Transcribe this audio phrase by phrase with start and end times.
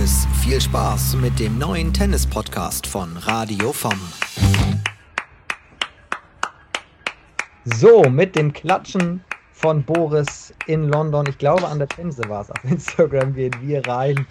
[0.00, 0.26] Tennis.
[0.42, 3.92] Viel Spaß mit dem neuen Tennis-Podcast von Radio vom.
[7.66, 11.26] So, mit dem Klatschen von Boris in London.
[11.28, 12.50] Ich glaube, an der Themse war es.
[12.50, 14.26] Auf Instagram gehen wir rein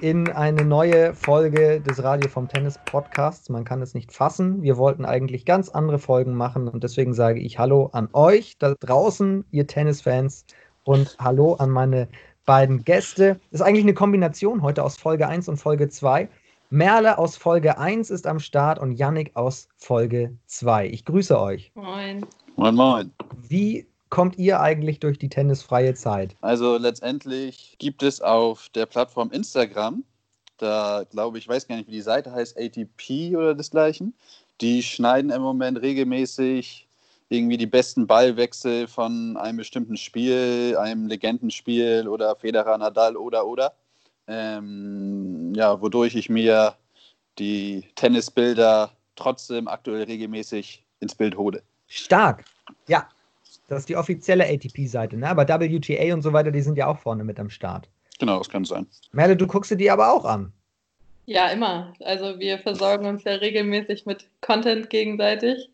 [0.00, 3.48] in eine neue Folge des Radio vom Tennis Podcasts.
[3.48, 4.62] Man kann es nicht fassen.
[4.62, 8.76] Wir wollten eigentlich ganz andere Folgen machen und deswegen sage ich Hallo an euch da
[8.78, 10.46] draußen, ihr Tennisfans,
[10.84, 12.08] und Hallo an meine
[12.50, 13.38] beiden Gäste.
[13.52, 16.28] Das ist eigentlich eine Kombination heute aus Folge 1 und Folge 2.
[16.70, 20.88] Merle aus Folge 1 ist am Start und Yannick aus Folge 2.
[20.88, 21.70] Ich grüße euch.
[21.76, 22.26] Moin.
[22.56, 23.12] Moin, moin.
[23.48, 26.34] Wie kommt ihr eigentlich durch die tennisfreie Zeit?
[26.40, 30.02] Also letztendlich gibt es auf der Plattform Instagram,
[30.58, 34.12] da glaube ich, weiß gar nicht, wie die Seite heißt, ATP oder desgleichen.
[34.60, 36.88] Die schneiden im Moment regelmäßig
[37.30, 43.72] irgendwie die besten Ballwechsel von einem bestimmten Spiel, einem Legendenspiel oder Federer, Nadal oder oder.
[44.26, 46.74] Ähm, ja, wodurch ich mir
[47.38, 51.62] die Tennisbilder trotzdem aktuell regelmäßig ins Bild hole.
[51.86, 52.44] Stark.
[52.88, 53.08] Ja,
[53.68, 55.28] das ist die offizielle ATP-Seite, ne?
[55.28, 57.88] Aber WTA und so weiter, die sind ja auch vorne mit am Start.
[58.18, 58.86] Genau, das kann sein.
[59.12, 60.52] Merle, du guckst dir die aber auch an.
[61.26, 61.94] Ja, immer.
[62.00, 65.70] Also wir versorgen uns ja regelmäßig mit Content gegenseitig.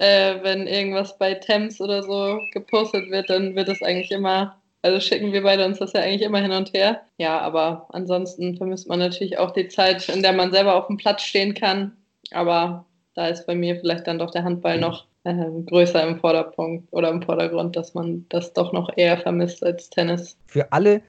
[0.00, 4.98] Äh, wenn irgendwas bei Thames oder so gepostet wird, dann wird es eigentlich immer, also
[4.98, 7.02] schicken wir beide uns das ja eigentlich immer hin und her.
[7.18, 10.96] Ja, aber ansonsten vermisst man natürlich auch die Zeit, in der man selber auf dem
[10.96, 11.92] Platz stehen kann.
[12.30, 15.34] Aber da ist bei mir vielleicht dann doch der Handball noch äh,
[15.66, 20.38] größer im Vorderpunkt oder im Vordergrund, dass man das doch noch eher vermisst als Tennis.
[20.46, 21.02] Für alle,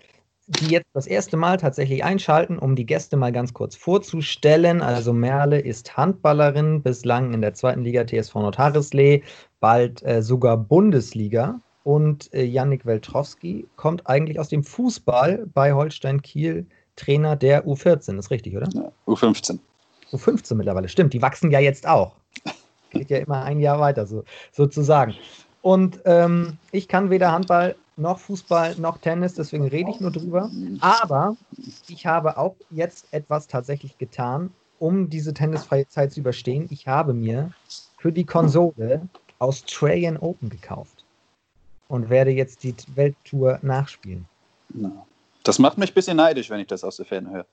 [0.47, 4.81] die jetzt das erste Mal tatsächlich einschalten, um die Gäste mal ganz kurz vorzustellen.
[4.81, 9.22] Also Merle ist Handballerin, bislang in der zweiten Liga TSV Notarisleh,
[9.59, 11.59] bald äh, sogar Bundesliga.
[11.84, 18.19] Und äh, Yannick Weltrowski kommt eigentlich aus dem Fußball bei Holstein Kiel, Trainer der U14.
[18.19, 18.67] Ist richtig, oder?
[18.73, 19.58] Ja, U15.
[20.12, 21.13] U15 mittlerweile, stimmt.
[21.13, 22.16] Die wachsen ja jetzt auch.
[22.91, 25.16] Geht ja immer ein Jahr weiter, so, sozusagen.
[25.61, 30.49] Und ähm, ich kann weder Handball noch Fußball noch Tennis, deswegen rede ich nur drüber.
[30.79, 31.38] Aber
[31.88, 36.67] ich habe auch jetzt etwas tatsächlich getan, um diese tennisfreie Zeit zu überstehen.
[36.72, 37.51] Ich habe mir
[37.99, 39.07] für die Konsole
[39.38, 41.05] Australian Open gekauft
[41.88, 44.25] und werde jetzt die Welttour nachspielen.
[45.43, 47.45] Das macht mich ein bisschen neidisch, wenn ich das aus der Ferne höre.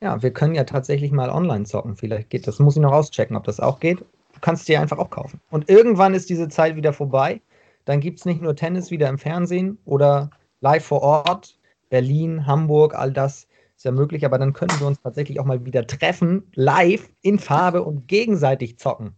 [0.00, 1.96] Ja, wir können ja tatsächlich mal online zocken.
[1.96, 2.58] Vielleicht geht das.
[2.58, 4.04] Muss ich noch auschecken, ob das auch geht.
[4.32, 5.40] Du kannst dir einfach auch kaufen.
[5.50, 7.40] Und irgendwann ist diese Zeit wieder vorbei
[7.84, 11.58] dann gibt es nicht nur Tennis wieder im Fernsehen oder live vor Ort,
[11.90, 15.64] Berlin, Hamburg, all das ist ja möglich, aber dann können wir uns tatsächlich auch mal
[15.64, 19.16] wieder treffen, live in Farbe und gegenseitig zocken.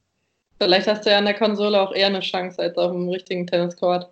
[0.59, 3.47] Vielleicht hast du ja an der Konsole auch eher eine Chance als auf dem richtigen
[3.47, 4.09] Tenniscourt.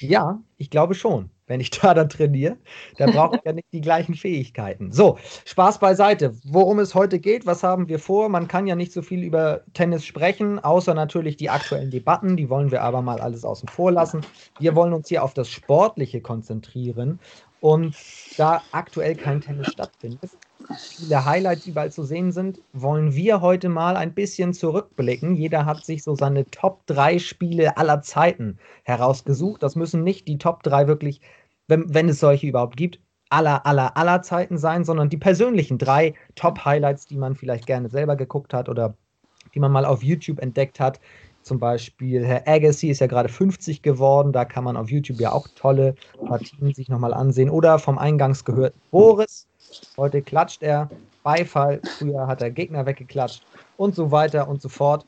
[0.00, 2.56] Ja, ich glaube schon wenn ich da dann trainiere.
[2.96, 4.92] Da brauche ich ja nicht die gleichen Fähigkeiten.
[4.92, 6.34] So, Spaß beiseite.
[6.44, 8.28] Worum es heute geht, was haben wir vor?
[8.28, 12.36] Man kann ja nicht so viel über Tennis sprechen, außer natürlich die aktuellen Debatten.
[12.36, 14.22] Die wollen wir aber mal alles außen vor lassen.
[14.58, 17.18] Wir wollen uns hier auf das Sportliche konzentrieren.
[17.64, 17.96] Und
[18.36, 20.32] da aktuell kein Tennis stattfindet,
[20.76, 25.34] viele Highlights überall zu sehen sind, wollen wir heute mal ein bisschen zurückblicken.
[25.34, 29.62] Jeder hat sich so seine Top 3 Spiele aller Zeiten herausgesucht.
[29.62, 31.22] Das müssen nicht die Top 3 wirklich,
[31.66, 36.12] wenn, wenn es solche überhaupt gibt, aller, aller, aller Zeiten sein, sondern die persönlichen drei
[36.34, 38.94] Top-Highlights, die man vielleicht gerne selber geguckt hat oder
[39.54, 41.00] die man mal auf YouTube entdeckt hat,
[41.44, 45.32] zum Beispiel Herr Agassi ist ja gerade 50 geworden, da kann man auf YouTube ja
[45.32, 45.94] auch tolle
[46.26, 47.50] Partien sich nochmal ansehen.
[47.50, 49.46] Oder vom Eingangs gehört Boris,
[49.96, 50.90] heute klatscht er,
[51.22, 53.42] Beifall, früher hat er Gegner weggeklatscht
[53.76, 55.06] und so weiter und so fort.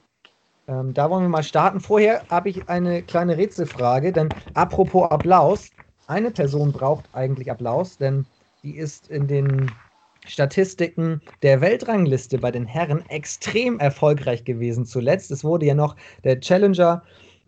[0.68, 1.80] Ähm, da wollen wir mal starten.
[1.80, 5.70] Vorher habe ich eine kleine Rätselfrage, denn apropos Applaus,
[6.06, 8.26] eine Person braucht eigentlich Applaus, denn
[8.62, 9.70] die ist in den
[10.26, 15.30] Statistiken der Weltrangliste bei den Herren extrem erfolgreich gewesen zuletzt.
[15.30, 17.02] Es wurde ja noch der Challenger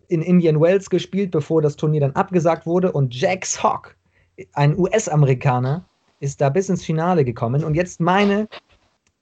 [0.07, 2.91] in Indian Wells gespielt, bevor das Turnier dann abgesagt wurde.
[2.91, 3.95] Und Jack Sock,
[4.53, 5.85] ein US-Amerikaner,
[6.19, 7.63] ist da bis ins Finale gekommen.
[7.63, 8.47] Und jetzt meine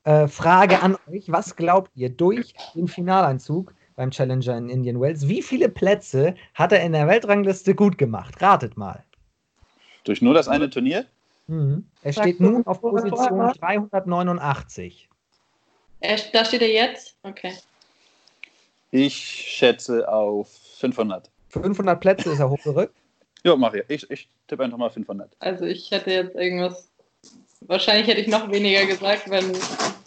[0.03, 5.27] äh, Frage an euch: Was glaubt ihr durch den Finaleinzug beim Challenger in Indian Wells?
[5.27, 8.41] Wie viele Plätze hat er in der Weltrangliste gut gemacht?
[8.41, 9.03] Ratet mal.
[10.05, 11.05] Durch nur das eine Turnier?
[11.47, 11.85] Mhm.
[12.01, 15.09] Er steht nun auf Position 389.
[15.99, 17.17] Er, da steht er jetzt?
[17.23, 17.53] Okay.
[18.91, 21.29] Ich schätze auf 500.
[21.49, 22.94] 500 Plätze ist er hochgerückt?
[23.44, 23.83] ja, mach ich.
[23.88, 25.35] Ich, ich tippe einfach mal 500.
[25.39, 26.89] Also ich hätte jetzt irgendwas,
[27.61, 29.51] wahrscheinlich hätte ich noch weniger gesagt, wenn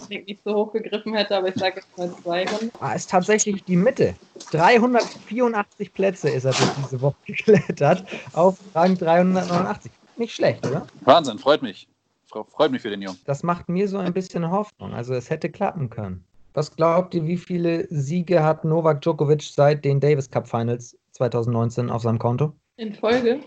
[0.08, 2.70] ich nicht so hoch gegriffen hätte, aber ich sage jetzt mal 200.
[2.80, 4.14] Ah, ist tatsächlich die Mitte.
[4.50, 10.86] 384 Plätze ist er durch diese Woche geklettert auf Rang 389 nicht schlecht, oder?
[11.00, 11.88] Wahnsinn, freut mich.
[12.28, 13.18] freut mich für den Jungen.
[13.24, 14.94] Das macht mir so ein bisschen Hoffnung.
[14.94, 16.24] Also es hätte klappen können.
[16.54, 21.90] Was glaubt ihr, wie viele Siege hat Novak Djokovic seit den Davis Cup Finals 2019
[21.90, 22.52] auf seinem Konto?
[22.76, 23.40] In Folge?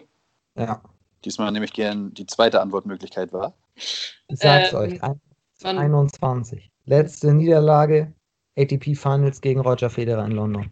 [0.57, 0.81] Ja.
[1.25, 3.53] Diesmal nehme ich gern die zweite Antwortmöglichkeit wahr.
[3.75, 5.03] Ich sag's Ähm, euch.
[5.03, 5.21] Ein-
[5.61, 6.69] wann- 21.
[6.85, 8.13] Letzte Niederlage
[8.57, 10.69] ATP Finals gegen Roger Federer in London.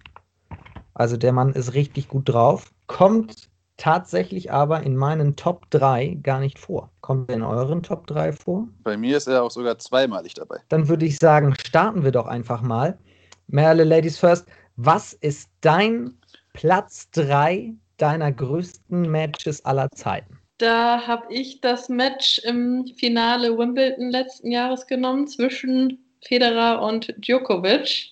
[0.94, 2.72] Also der Mann ist richtig gut drauf.
[2.88, 3.50] Kommt
[3.82, 6.92] tatsächlich aber in meinen Top 3 gar nicht vor.
[7.02, 8.68] Kommt er in euren Top 3 vor?
[8.84, 10.58] Bei mir ist er auch sogar zweimalig dabei.
[10.70, 13.00] Dann würde ich sagen, starten wir doch einfach mal.
[13.48, 14.46] Merle Ladies First,
[14.76, 16.14] was ist dein
[16.54, 20.38] Platz 3 deiner größten Matches aller Zeiten?
[20.60, 28.12] Da habe ich das Match im Finale Wimbledon letzten Jahres genommen zwischen Federer und Djokovic.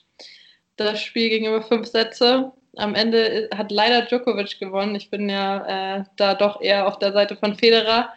[0.78, 2.54] Das Spiel ging über fünf Sätze.
[2.80, 4.96] Am Ende hat leider Djokovic gewonnen.
[4.96, 8.10] Ich bin ja äh, da doch eher auf der Seite von Federer.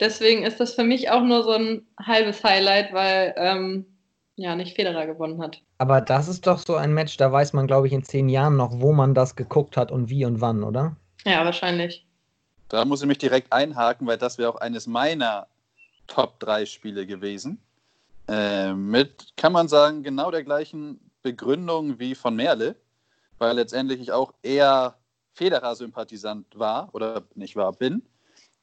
[0.00, 3.86] Deswegen ist das für mich auch nur so ein halbes Highlight, weil ähm,
[4.36, 5.60] ja nicht Federer gewonnen hat.
[5.78, 8.56] Aber das ist doch so ein Match, da weiß man, glaube ich, in zehn Jahren
[8.56, 10.96] noch, wo man das geguckt hat und wie und wann, oder?
[11.24, 12.06] Ja, wahrscheinlich.
[12.68, 15.46] Da muss ich mich direkt einhaken, weil das wäre auch eines meiner
[16.06, 17.58] Top 3 Spiele gewesen.
[18.28, 22.76] Äh, mit, kann man sagen, genau der gleichen Begründung wie von Merle,
[23.38, 24.96] weil letztendlich ich auch eher
[25.34, 28.02] Federer-Sympathisant war oder nicht war, bin.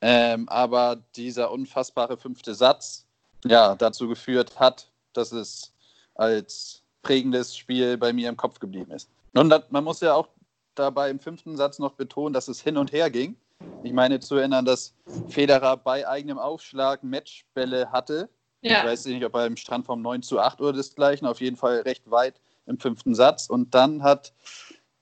[0.01, 3.05] Ähm, aber dieser unfassbare fünfte Satz
[3.45, 5.73] ja, dazu geführt hat, dass es
[6.15, 9.09] als prägendes Spiel bei mir im Kopf geblieben ist.
[9.33, 10.27] Das, man muss ja auch
[10.75, 13.35] dabei im fünften Satz noch betonen, dass es hin und her ging.
[13.83, 14.95] Ich meine zu erinnern, dass
[15.29, 18.29] Federer bei eigenem Aufschlag Matchbälle hatte.
[18.61, 21.41] Ich Ja, weiß nicht, ob er im Stand vom 9 zu 8 oder desgleichen, auf
[21.41, 23.47] jeden Fall recht weit im fünften Satz.
[23.47, 24.33] Und dann hat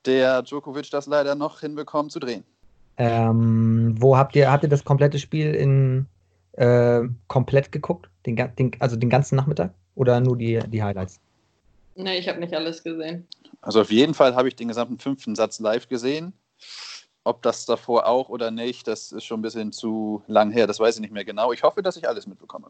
[0.06, 2.44] der Djokovic das leider noch hinbekommen zu drehen.
[2.98, 6.06] Ähm, wo habt ihr, habt ihr das komplette Spiel in
[6.54, 8.10] äh, komplett geguckt?
[8.26, 9.74] Den, den, also den ganzen Nachmittag?
[9.96, 11.20] Oder nur die, die Highlights?
[11.96, 13.28] nee, ich habe nicht alles gesehen.
[13.62, 16.34] Also auf jeden Fall habe ich den gesamten fünften Satz live gesehen.
[17.26, 20.68] Ob das davor auch oder nicht, das ist schon ein bisschen zu lang her.
[20.68, 21.52] Das weiß ich nicht mehr genau.
[21.52, 22.68] Ich hoffe, dass ich alles mitbekomme.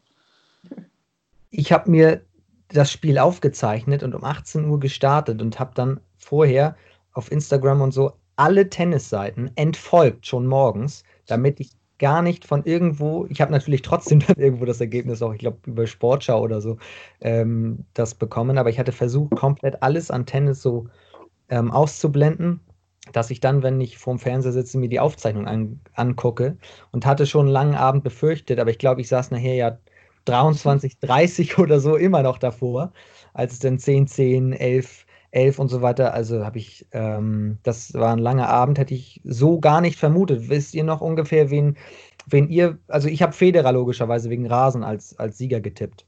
[1.52, 2.22] Ich habe mir
[2.70, 6.76] das Spiel aufgezeichnet und um 18 Uhr gestartet und habe dann vorher
[7.14, 13.26] auf Instagram und so alle Tennisseiten entfolgt, schon morgens, damit ich gar nicht von irgendwo,
[13.30, 16.78] ich habe natürlich trotzdem dann irgendwo das Ergebnis auch, ich glaube, über Sportschau oder so,
[17.22, 20.88] ähm, das bekommen, aber ich hatte versucht, komplett alles an Tennis so
[21.50, 22.62] ähm, auszublenden,
[23.12, 26.58] dass ich dann, wenn ich vorm Fernseher sitze, mir die Aufzeichnung an, angucke
[26.92, 29.78] und hatte schon einen langen Abend befürchtet, aber ich glaube, ich saß nachher ja
[30.30, 32.92] 23, 30 oder so immer noch davor,
[33.34, 36.14] als es dann 10, 10, 11, 11 und so weiter.
[36.14, 40.50] Also habe ich, ähm, das war ein langer Abend, hätte ich so gar nicht vermutet.
[40.50, 41.78] Wisst ihr noch ungefähr, wen,
[42.28, 46.06] wen ihr, also ich habe Federer logischerweise wegen Rasen als, als Sieger getippt.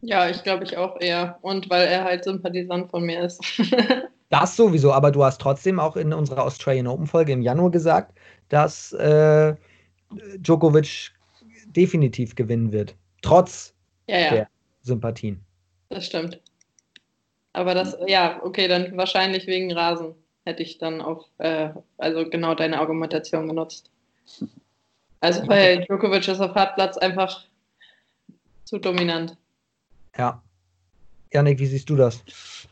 [0.00, 1.38] Ja, ich glaube ich auch eher.
[1.40, 3.40] Und weil er halt Sympathisant von mir ist.
[4.30, 8.18] Das sowieso, aber du hast trotzdem auch in unserer Australian Open Folge im Januar gesagt,
[8.48, 9.54] dass äh,
[10.38, 11.13] Djokovic
[11.76, 13.74] definitiv gewinnen wird, trotz
[14.06, 14.48] ja, ja, der
[14.82, 15.40] Sympathien.
[15.88, 16.40] das stimmt.
[17.52, 22.54] Aber das, ja, okay, dann wahrscheinlich wegen Rasen hätte ich dann auch, äh, also genau
[22.54, 23.90] deine Argumentation genutzt.
[25.20, 27.44] Also weil Djokovic ist auf Hartplatz einfach
[28.64, 29.36] zu dominant.
[30.18, 30.42] Ja.
[31.32, 32.22] Janik, wie siehst du das?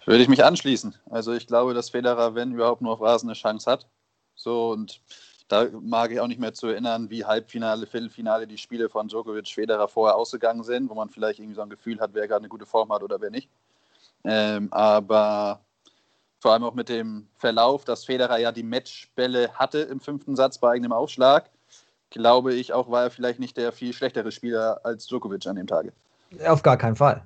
[0.05, 0.95] Würde ich mich anschließen.
[1.11, 3.89] Also ich glaube, dass Federer, wenn überhaupt nur auf Rasen eine Chance hat.
[4.35, 5.01] So und
[5.49, 9.49] da mag ich auch nicht mehr zu erinnern, wie Halbfinale, Viertelfinale die Spiele von Djokovic,
[9.49, 12.49] Federer vorher ausgegangen sind, wo man vielleicht irgendwie so ein Gefühl hat, wer gerade eine
[12.49, 13.49] gute Form hat oder wer nicht.
[14.25, 15.61] Ähm, aber
[16.41, 20.59] vor allem auch mit dem Verlauf, dass Federer ja die Matchbälle hatte im fünften Satz
[20.59, 21.51] bei eigenem Aufschlag,
[22.11, 25.67] glaube ich auch, war er vielleicht nicht der viel schlechtere Spieler als Djokovic an dem
[25.67, 25.93] Tage.
[26.47, 27.25] Auf gar keinen Fall.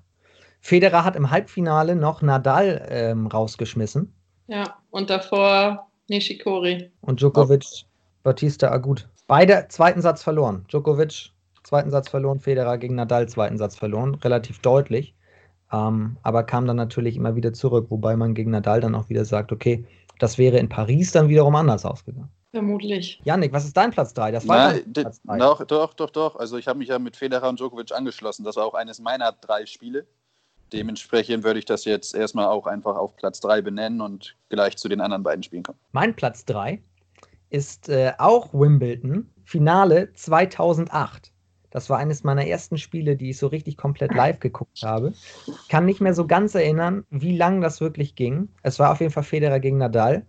[0.60, 4.12] Federer hat im Halbfinale noch Nadal ähm, rausgeschmissen
[4.48, 6.90] Ja, und davor Nishikori.
[7.02, 7.84] und Djokovic,
[8.26, 9.08] Batista Agut.
[9.28, 10.64] Beide zweiten Satz verloren.
[10.68, 11.30] Djokovic
[11.62, 15.14] zweiten Satz verloren, Federer gegen Nadal zweiten Satz verloren, relativ deutlich.
[15.72, 19.24] Ähm, aber kam dann natürlich immer wieder zurück, wobei man gegen Nadal dann auch wieder
[19.24, 19.84] sagt, okay,
[20.18, 22.28] das wäre in Paris dann wiederum anders ausgegangen.
[22.52, 23.20] Vermutlich.
[23.24, 24.32] Janik, was ist dein Platz 3?
[24.32, 25.38] Das war d- Platz 3.
[25.38, 26.36] doch, doch, doch, doch.
[26.36, 28.44] Also ich habe mich ja mit Federer und Djokovic angeschlossen.
[28.44, 30.04] Das war auch eines meiner drei Spiele.
[30.72, 34.88] Dementsprechend würde ich das jetzt erstmal auch einfach auf Platz 3 benennen und gleich zu
[34.88, 35.78] den anderen beiden Spielen kommen.
[35.92, 36.82] Mein Platz 3
[37.50, 41.32] ist äh, auch Wimbledon, Finale 2008.
[41.70, 45.12] Das war eines meiner ersten Spiele, die ich so richtig komplett live geguckt habe.
[45.68, 48.48] Kann nicht mehr so ganz erinnern, wie lang das wirklich ging.
[48.62, 50.24] Es war auf jeden Fall Federer gegen Nadal.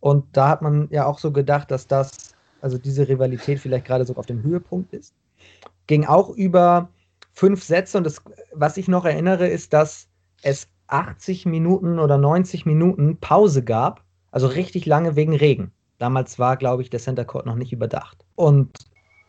[0.00, 4.04] Und da hat man ja auch so gedacht, dass das, also diese Rivalität vielleicht gerade
[4.04, 5.14] so auf dem Höhepunkt ist.
[5.88, 6.88] Ging auch über
[7.32, 10.06] fünf Sätze und das, was ich noch erinnere, ist, dass
[10.42, 15.72] es 80 Minuten oder 90 Minuten Pause gab, also richtig lange wegen Regen.
[15.98, 18.24] Damals war, glaube ich, der Center Court noch nicht überdacht.
[18.36, 18.70] Und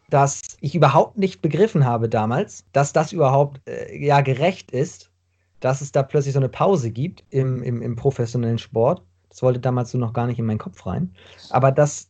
[0.09, 5.11] dass ich überhaupt nicht begriffen habe damals, dass das überhaupt äh, ja gerecht ist,
[5.59, 9.03] dass es da plötzlich so eine Pause gibt im, im, im professionellen Sport.
[9.29, 11.13] Das wollte damals so noch gar nicht in meinen Kopf rein.
[11.51, 12.09] Aber dass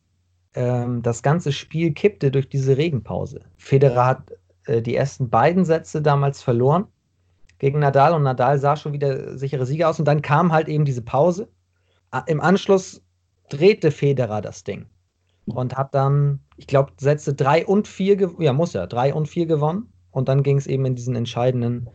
[0.54, 3.40] ähm, das ganze Spiel kippte durch diese Regenpause.
[3.56, 4.32] Federer hat
[4.64, 6.86] äh, die ersten beiden Sätze damals verloren
[7.58, 10.84] gegen Nadal und Nadal sah schon wieder sichere Sieger aus und dann kam halt eben
[10.84, 11.48] diese Pause.
[12.26, 13.02] Im Anschluss
[13.52, 14.86] drehte Federer das Ding
[15.46, 19.46] und hat dann, ich glaube, Sätze 3 und 4, ja, muss ja, 3 und 4
[19.46, 19.92] gewonnen.
[20.10, 21.88] Und dann ging es eben in diesen entscheidenden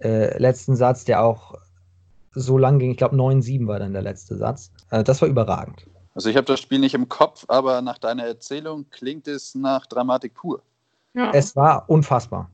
[0.00, 1.54] äh, letzten Satz, der auch
[2.32, 2.90] so lang ging.
[2.90, 4.70] Ich glaube, 9-7 war dann der letzte Satz.
[4.90, 5.86] Äh, das war überragend.
[6.14, 9.86] Also ich habe das Spiel nicht im Kopf, aber nach deiner Erzählung klingt es nach
[9.86, 10.62] Dramatik pur.
[11.14, 11.30] Ja.
[11.32, 12.50] Es war unfassbar.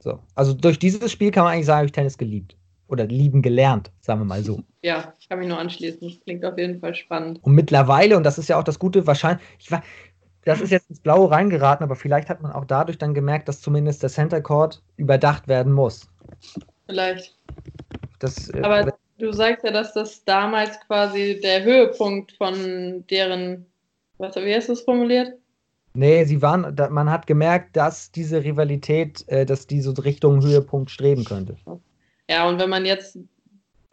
[0.00, 0.18] So.
[0.34, 2.56] Also durch dieses Spiel kann man eigentlich sagen, habe ich Tennis geliebt.
[2.88, 4.62] Oder lieben gelernt, sagen wir mal so.
[4.82, 5.98] Ja, ich kann mich nur anschließen.
[6.08, 7.40] Das klingt auf jeden Fall spannend.
[7.42, 9.82] Und mittlerweile, und das ist ja auch das Gute, wahrscheinlich, ich war,
[10.44, 13.60] das ist jetzt ins Blaue reingeraten, aber vielleicht hat man auch dadurch dann gemerkt, dass
[13.60, 16.08] zumindest der Center Court überdacht werden muss.
[16.86, 17.36] Vielleicht.
[18.20, 23.66] Das, äh, aber du sagst ja, dass das damals quasi der Höhepunkt von deren,
[24.18, 25.32] was, wie hast du es formuliert?
[25.94, 30.90] Nee, sie waren, man hat gemerkt, dass diese Rivalität, äh, dass die so Richtung Höhepunkt
[30.90, 31.56] streben könnte.
[32.28, 33.18] Ja, und wenn man jetzt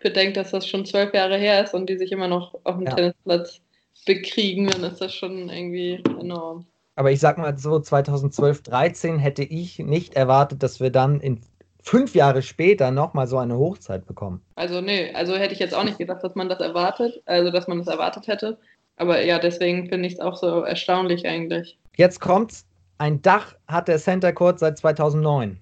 [0.02, 2.86] bedenkt, dass das schon zwölf Jahre her ist und die sich immer noch auf dem
[2.86, 2.94] ja.
[2.94, 3.62] Tennisplatz
[4.06, 6.66] bekriegen, dann ist das schon irgendwie enorm.
[6.96, 11.42] Aber ich sag mal so, 2012, 13 hätte ich nicht erwartet, dass wir dann in
[11.82, 14.42] fünf Jahre später nochmal so eine Hochzeit bekommen.
[14.56, 17.68] Also nee, also hätte ich jetzt auch nicht gedacht, dass man das erwartet, also dass
[17.68, 18.58] man das erwartet hätte.
[18.98, 21.78] Aber ja, deswegen finde ich es auch so erstaunlich eigentlich.
[21.98, 22.66] Jetzt kommt's.
[23.00, 25.60] Ein Dach hat der Center Court seit 2009.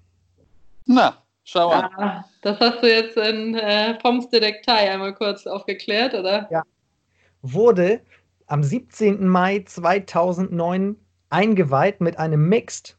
[0.86, 1.90] Na, schau an.
[1.98, 6.48] Ja, das hast du jetzt in äh, Poms Detektei einmal kurz aufgeklärt, oder?
[6.52, 6.64] Ja.
[7.42, 8.02] Wurde
[8.48, 9.28] am 17.
[9.28, 10.96] Mai 2009
[11.30, 12.98] eingeweiht mit einem Mixed.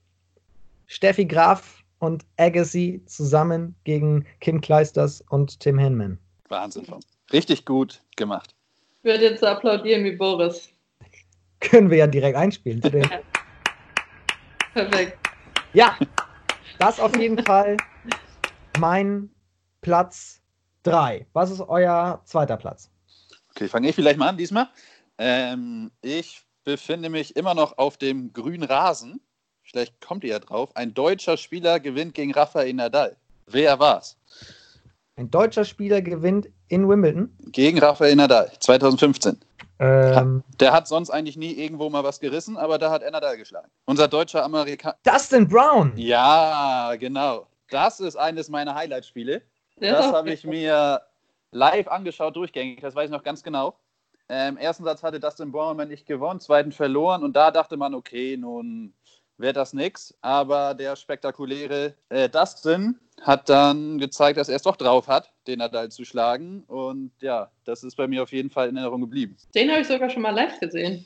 [0.86, 6.18] Steffi Graf und Agassi zusammen gegen Kim Kleisters und Tim Henman.
[6.48, 6.86] Wahnsinn.
[7.32, 8.54] Richtig gut gemacht.
[8.98, 10.68] Ich würde jetzt applaudieren wie Boris.
[11.60, 12.80] Können wir ja direkt einspielen.
[14.74, 15.18] Perfekt.
[15.74, 15.96] Ja,
[16.78, 17.76] das auf jeden Fall
[18.78, 19.30] mein
[19.80, 20.40] Platz
[20.84, 21.26] 3.
[21.32, 22.90] Was ist euer zweiter Platz?
[23.50, 24.68] Okay, fange ich vielleicht mal an diesmal.
[25.18, 29.20] Ähm, ich befinde mich immer noch auf dem grünen Rasen.
[29.62, 30.74] Vielleicht kommt ihr ja drauf.
[30.74, 33.16] Ein deutscher Spieler gewinnt gegen Rafael Nadal.
[33.46, 34.16] Wer war's?
[35.16, 37.36] Ein deutscher Spieler gewinnt in Wimbledon?
[37.46, 39.38] Gegen Rafael Nadal, 2015.
[39.78, 43.36] Ähm, der hat sonst eigentlich nie irgendwo mal was gerissen, aber da hat er Nadal
[43.36, 43.68] geschlagen.
[43.84, 44.96] Unser deutscher Amerikaner.
[45.02, 45.92] Dustin Brown!
[45.96, 47.46] Ja, genau.
[47.72, 49.42] Das ist eines meiner Highlight-Spiele.
[49.76, 51.00] Das habe ich mir
[51.52, 52.80] live angeschaut, durchgängig.
[52.80, 53.76] Das weiß ich noch ganz genau.
[54.28, 58.36] Ähm, ersten Satz hatte Dustin Brown nicht gewonnen, zweiten verloren und da dachte man, okay,
[58.36, 58.94] nun
[59.36, 60.14] wäre das nichts.
[60.20, 65.58] Aber der spektakuläre äh, Dustin hat dann gezeigt, dass er es doch drauf hat, den
[65.58, 66.64] Nadal zu schlagen.
[66.66, 69.36] Und ja, das ist bei mir auf jeden Fall in Erinnerung geblieben.
[69.54, 71.04] Den habe ich sogar schon mal live gesehen.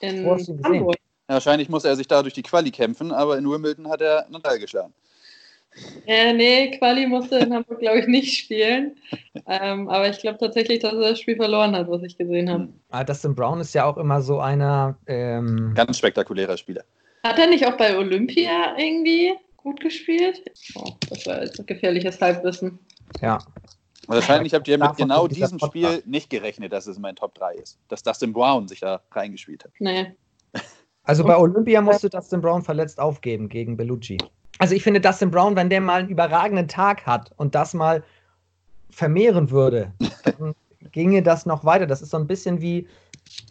[0.00, 0.96] In Hamburg.
[1.28, 4.26] Ja, wahrscheinlich muss er sich da durch die Quali kämpfen, aber in Wimbledon hat er
[4.30, 4.94] Nadal geschlagen.
[6.06, 8.96] Äh, nee, Quali musste in Hamburg, glaube ich, nicht spielen.
[9.46, 12.68] Ähm, aber ich glaube tatsächlich, dass er das Spiel verloren hat, was ich gesehen habe.
[12.90, 14.96] Ah, Dustin Brown ist ja auch immer so einer.
[15.06, 15.72] Ähm...
[15.74, 16.84] Ganz spektakulärer Spieler.
[17.24, 20.42] Hat er nicht auch bei Olympia irgendwie gut gespielt?
[20.76, 22.78] Oh, das war jetzt gefährliches Halbwissen.
[23.20, 23.38] Ja.
[24.06, 27.78] Wahrscheinlich habt ihr mit genau diesem Spiel nicht gerechnet, dass es mein Top 3 ist.
[27.88, 29.72] Dass Dustin Brown sich da reingespielt hat.
[29.80, 30.14] Nee.
[31.02, 34.18] Also bei Olympia musste Dustin Brown verletzt aufgeben gegen Bellucci.
[34.58, 38.02] Also ich finde, Dustin Brown, wenn der mal einen überragenden Tag hat und das mal
[38.90, 39.92] vermehren würde,
[40.24, 40.54] dann
[40.92, 41.86] ginge das noch weiter.
[41.86, 42.86] Das ist so ein bisschen wie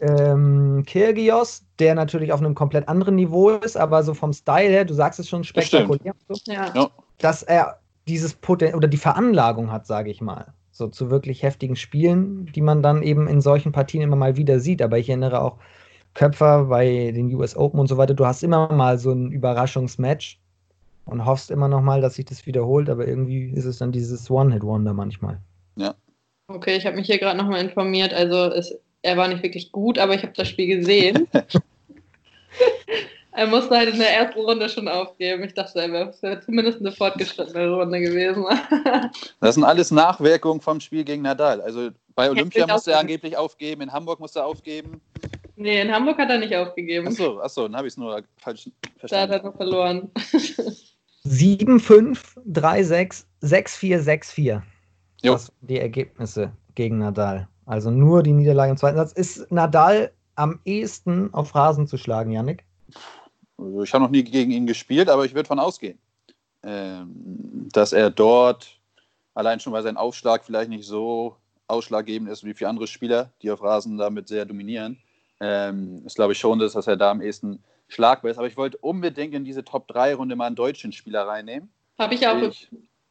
[0.00, 4.84] ähm, Kirgios, der natürlich auf einem komplett anderen Niveau ist, aber so vom Style her,
[4.84, 6.90] du sagst es schon spektakulär, das ja.
[7.18, 11.76] dass er dieses Poten oder die Veranlagung hat, sage ich mal, so zu wirklich heftigen
[11.76, 14.80] Spielen, die man dann eben in solchen Partien immer mal wieder sieht.
[14.82, 15.58] Aber ich erinnere auch
[16.14, 20.38] Köpfer bei den US Open und so weiter, du hast immer mal so ein Überraschungsmatch
[21.06, 24.30] und hoffst immer noch mal, dass sich das wiederholt, aber irgendwie ist es dann dieses
[24.30, 25.40] One-Hit-Wonder manchmal.
[25.76, 25.94] Ja.
[26.48, 28.12] Okay, ich habe mich hier gerade nochmal informiert.
[28.12, 31.28] Also es, er war nicht wirklich gut, aber ich habe das Spiel gesehen.
[33.32, 35.44] er musste halt in der ersten Runde schon aufgeben.
[35.44, 38.44] Ich dachte, er wäre zumindest eine fortgeschrittene Runde gewesen.
[39.40, 41.60] das sind alles Nachwirkungen vom Spiel gegen Nadal.
[41.60, 45.00] Also bei Olympia musste er angeblich aufgeben, in Hamburg musste er aufgeben.
[45.56, 47.08] Nee, in Hamburg hat er nicht aufgegeben.
[47.08, 49.30] Achso, achso, dann habe ich es nur falsch verstanden.
[49.30, 50.10] Da hat er noch verloren.
[51.26, 52.18] 7-5,
[52.52, 54.62] 3-6, 6-4, 6-4.
[55.22, 57.48] Das sind die Ergebnisse gegen Nadal.
[57.64, 59.12] Also nur die Niederlage im zweiten Satz.
[59.12, 62.64] Ist Nadal am ehesten auf Rasen zu schlagen, Yannick?
[63.58, 65.98] Also ich habe noch nie gegen ihn gespielt, aber ich würde von ausgehen,
[66.62, 68.78] ähm, dass er dort
[69.34, 73.50] allein schon, weil sein Aufschlag vielleicht nicht so ausschlaggebend ist wie für andere Spieler, die
[73.50, 74.98] auf Rasen damit sehr dominieren,
[75.40, 78.38] ähm, ist glaube ich schon, das, dass er da am ehesten schlagbar ist.
[78.38, 81.70] Aber ich wollte unbedingt in diese Top-3-Runde mal einen deutschen Spieler reinnehmen.
[81.98, 82.40] Habe ich auch.
[82.42, 82.68] Ich,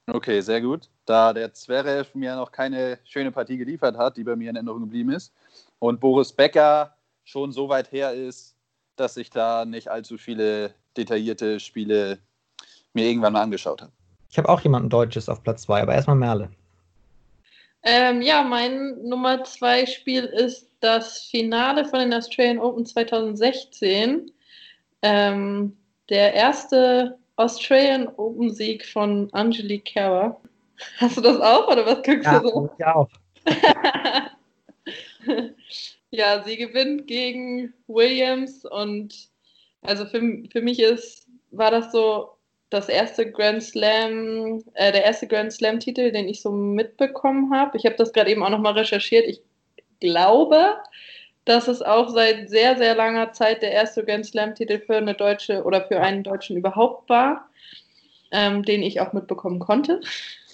[0.07, 0.89] okay, sehr gut.
[1.05, 4.81] Da der Zverev mir noch keine schöne Partie geliefert hat, die bei mir in Erinnerung
[4.81, 5.33] geblieben ist,
[5.79, 8.55] und Boris Becker schon so weit her ist,
[8.95, 12.19] dass ich da nicht allzu viele detaillierte Spiele
[12.93, 13.91] mir irgendwann mal angeschaut habe.
[14.29, 16.49] Ich habe auch jemanden Deutsches auf Platz 2, aber erstmal Merle.
[17.83, 24.31] Ähm, ja, mein Nummer 2 Spiel ist das Finale von den Australian Open 2016.
[25.05, 25.77] Ähm,
[26.09, 30.41] der erste Australian Open Sieg von Angelique Kerber.
[30.97, 32.69] Hast du das auch oder was guckst ja, du so?
[32.79, 33.09] Ja, auch.
[36.09, 39.29] ja, sie gewinnt gegen Williams und
[39.83, 40.21] also für,
[40.51, 42.31] für mich ist, war das so
[42.71, 47.77] das erste Grand Slam, äh, der erste Grand Slam-Titel, den ich so mitbekommen habe.
[47.77, 49.27] Ich habe das gerade eben auch nochmal recherchiert.
[49.27, 49.41] Ich
[49.99, 50.77] glaube,
[51.45, 55.63] dass es auch seit sehr, sehr langer Zeit der erste Grand Slam-Titel für eine Deutsche
[55.63, 57.47] oder für einen Deutschen überhaupt war,
[58.31, 60.01] ähm, den ich auch mitbekommen konnte.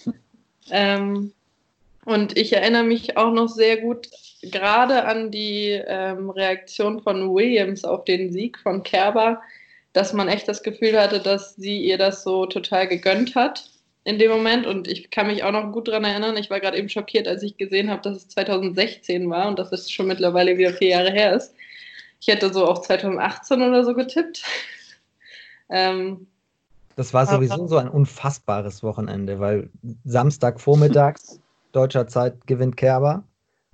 [0.70, 1.32] ähm,
[2.04, 4.08] und ich erinnere mich auch noch sehr gut
[4.42, 9.40] gerade an die ähm, Reaktion von Williams auf den Sieg von Kerber,
[9.92, 13.71] dass man echt das Gefühl hatte, dass sie ihr das so total gegönnt hat
[14.04, 14.66] in dem Moment.
[14.66, 17.42] Und ich kann mich auch noch gut daran erinnern, ich war gerade eben schockiert, als
[17.42, 21.12] ich gesehen habe, dass es 2016 war und dass es schon mittlerweile wieder vier Jahre
[21.12, 21.54] her ist.
[22.20, 24.44] Ich hätte so auf 2018 oder so getippt.
[25.70, 26.26] ähm,
[26.96, 29.70] das war sowieso so ein unfassbares Wochenende, weil
[30.04, 31.40] Samstagvormittags
[31.72, 33.24] deutscher Zeit gewinnt Kerber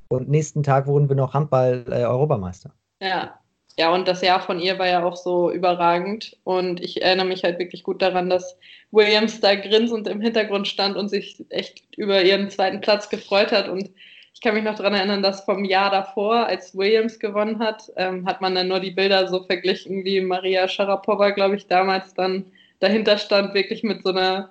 [0.09, 2.71] und nächsten Tag wurden wir noch Handball-Europameister.
[3.01, 3.39] Äh, ja,
[3.79, 6.37] ja, und das Jahr von ihr war ja auch so überragend.
[6.43, 8.59] Und ich erinnere mich halt wirklich gut daran, dass
[8.91, 13.69] Williams da grinsend im Hintergrund stand und sich echt über ihren zweiten Platz gefreut hat.
[13.69, 13.89] Und
[14.35, 18.27] ich kann mich noch daran erinnern, dass vom Jahr davor, als Williams gewonnen hat, ähm,
[18.27, 22.47] hat man dann nur die Bilder so verglichen, wie Maria Sharapova, glaube ich, damals dann
[22.81, 24.51] dahinter stand, wirklich mit so einer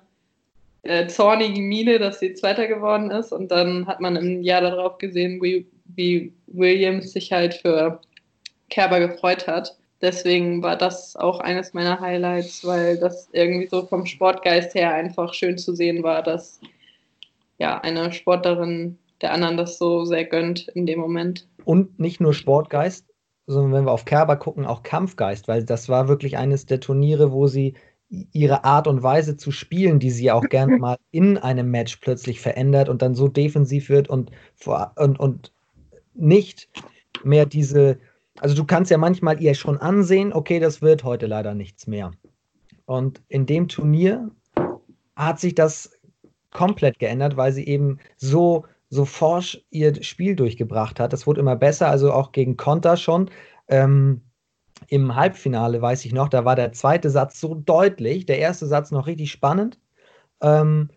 [0.84, 3.32] äh, zornigen Miene, dass sie Zweiter geworden ist.
[3.32, 8.00] Und dann hat man im Jahr darauf gesehen, wie, wie Williams sich halt für
[8.70, 9.76] Kerber gefreut hat.
[10.00, 15.34] Deswegen war das auch eines meiner Highlights, weil das irgendwie so vom Sportgeist her einfach
[15.34, 16.60] schön zu sehen war, dass
[17.58, 21.48] ja eine Sportlerin der anderen das so sehr gönnt in dem Moment.
[21.64, 23.06] Und nicht nur Sportgeist,
[23.46, 27.32] sondern wenn wir auf Kerber gucken, auch Kampfgeist, weil das war wirklich eines der Turniere,
[27.32, 27.74] wo sie
[28.08, 32.40] ihre Art und Weise zu spielen, die sie auch gern mal in einem Match plötzlich
[32.40, 34.30] verändert und dann so defensiv wird und,
[34.96, 35.52] und, und
[36.14, 36.68] nicht
[37.24, 37.98] mehr diese
[38.40, 42.12] also du kannst ja manchmal ihr schon ansehen, okay, das wird heute leider nichts mehr.
[42.86, 44.30] Und in dem Turnier
[45.16, 45.90] hat sich das
[46.50, 51.12] komplett geändert, weil sie eben so, so forsch ihr Spiel durchgebracht hat.
[51.12, 53.30] Das wurde immer besser, also auch gegen Konter schon.
[53.68, 54.22] Ähm,
[54.88, 58.90] Im Halbfinale weiß ich noch, da war der zweite Satz so deutlich, der erste Satz
[58.90, 59.78] noch richtig spannend,
[60.40, 60.88] ähm,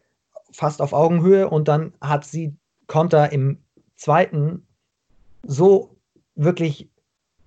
[0.52, 2.56] fast auf Augenhöhe und dann hat sie
[2.88, 3.58] Konter im
[3.96, 4.68] zweiten
[5.44, 5.98] so
[6.36, 6.90] wirklich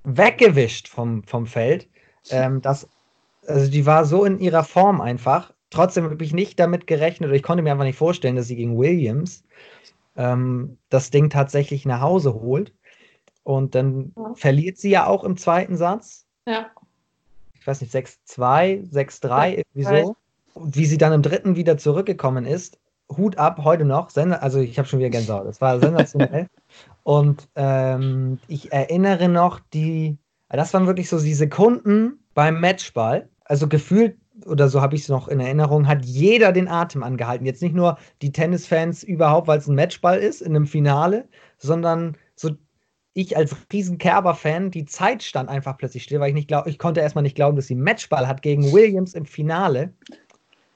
[0.05, 1.89] weggewischt vom, vom Feld.
[2.31, 2.89] Ähm, das,
[3.47, 5.53] also die war so in ihrer Form einfach.
[5.71, 8.57] Trotzdem habe ich nicht damit gerechnet, oder ich konnte mir einfach nicht vorstellen, dass sie
[8.57, 9.43] gegen Williams
[10.17, 12.73] ähm, das Ding tatsächlich nach Hause holt.
[13.43, 14.35] Und dann ja.
[14.35, 16.27] verliert sie ja auch im zweiten Satz.
[16.47, 16.71] Ja.
[17.55, 20.17] Ich weiß nicht, 6-2, 6-3, irgendwie so.
[20.55, 22.79] Und wie sie dann im dritten wieder zurückgekommen ist,
[23.15, 24.15] Hut ab, heute noch.
[24.17, 25.47] Also ich habe schon wieder Gänsehaut.
[25.47, 26.49] Das war sensationell.
[27.03, 33.29] Und ähm, ich erinnere noch die, das waren wirklich so die Sekunden beim Matchball.
[33.45, 37.47] Also gefühlt, oder so habe ich es noch in Erinnerung, hat jeder den Atem angehalten.
[37.47, 42.17] Jetzt nicht nur die Tennisfans überhaupt, weil es ein Matchball ist in einem Finale, sondern
[42.35, 42.51] so
[43.15, 46.79] ich als riesen Kerber-Fan, die Zeit stand einfach plötzlich still, weil ich nicht glaube, ich
[46.79, 49.95] konnte erstmal nicht glauben, dass sie Matchball hat gegen Williams im Finale.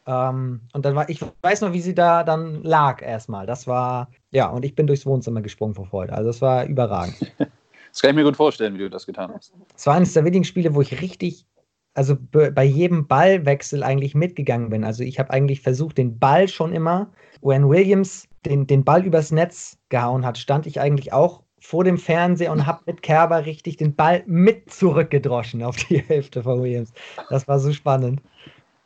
[0.08, 3.46] Ähm, und dann war, ich weiß noch, wie sie da dann lag erstmal.
[3.46, 6.14] Das war, ja, und ich bin durchs Wohnzimmer gesprungen vor Freude.
[6.14, 7.16] Also das war überragend.
[7.90, 9.54] Das kann ich mir gut vorstellen, wie du das getan hast.
[9.74, 11.46] Es war eines der wenigen Spiele, wo ich richtig,
[11.94, 14.84] also bei jedem Ballwechsel eigentlich mitgegangen bin.
[14.84, 19.32] Also ich habe eigentlich versucht, den Ball schon immer, wenn Williams den, den Ball übers
[19.32, 23.78] Netz gehauen hat, stand ich eigentlich auch vor dem Fernseher und habe mit Kerber richtig
[23.78, 26.92] den Ball mit zurückgedroschen auf die Hälfte von Williams.
[27.30, 28.20] Das war so spannend.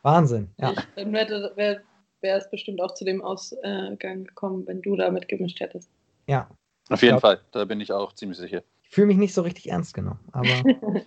[0.03, 0.75] Wahnsinn, ja.
[0.97, 1.81] Dann wäre wär,
[2.21, 5.91] wär es bestimmt auch zu dem Ausgang gekommen, wenn du da mitgemischt hättest.
[6.27, 6.49] Ja.
[6.91, 8.63] Auf jeden glaub- Fall, da bin ich auch ziemlich sicher.
[8.83, 10.21] Ich fühle mich nicht so richtig ernst genommen.
[10.33, 10.49] Aber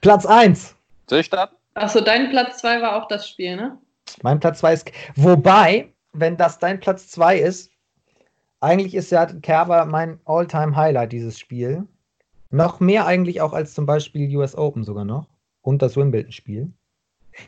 [0.00, 0.76] Platz 1.
[1.08, 1.56] Soll ich starten?
[1.74, 3.78] Achso, dein Platz 2 war auch das Spiel, ne?
[4.22, 4.92] Mein Platz 2 ist.
[5.16, 7.70] Wobei, wenn das dein Platz 2 ist,
[8.60, 11.86] eigentlich ist ja Kerber mein All-Time-Highlight, dieses Spiel.
[12.50, 15.26] Noch mehr eigentlich auch als zum Beispiel US Open sogar noch.
[15.62, 16.72] Und das Wimbledon-Spiel.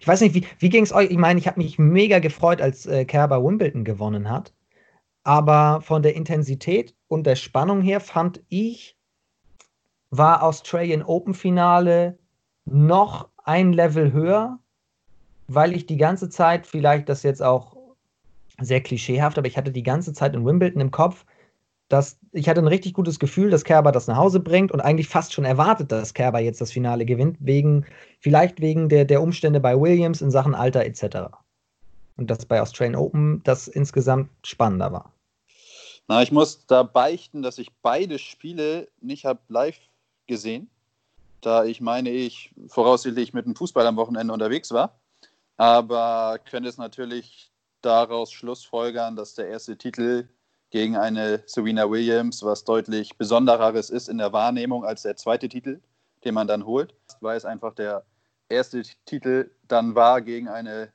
[0.01, 1.11] Ich weiß nicht, wie, wie ging es euch?
[1.11, 4.53] Ich meine, ich habe mich mega gefreut, als äh, Kerber Wimbledon gewonnen hat.
[5.22, 8.96] Aber von der Intensität und der Spannung her fand ich,
[10.11, 12.18] war Australian Open-Finale
[12.64, 14.61] noch ein Level höher
[15.49, 17.77] weil ich die ganze Zeit, vielleicht das jetzt auch
[18.61, 21.25] sehr klischeehaft, aber ich hatte die ganze Zeit in Wimbledon im Kopf,
[21.88, 25.09] dass ich hatte ein richtig gutes Gefühl, dass Kerber das nach Hause bringt und eigentlich
[25.09, 27.87] fast schon erwartet, dass Kerber jetzt das Finale gewinnt, wegen,
[28.20, 31.33] vielleicht wegen der, der Umstände bei Williams in Sachen Alter etc.
[32.16, 35.12] Und dass bei Australian Open das insgesamt spannender war.
[36.09, 39.79] Na, ich muss da beichten, dass ich beide Spiele nicht habe live
[40.27, 40.68] gesehen,
[41.40, 44.99] da ich meine, ich voraussichtlich mit dem Fußball am Wochenende unterwegs war.
[45.57, 50.29] Aber könnte es natürlich daraus schlussfolgern, dass der erste Titel
[50.70, 55.81] gegen eine Serena Williams was deutlich Besondereres ist in der Wahrnehmung als der zweite Titel,
[56.24, 58.05] den man dann holt, weil es einfach der
[58.48, 60.92] erste Titel dann war gegen eine